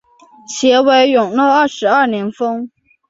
[0.47, 2.71] 其为永乐二十二年封。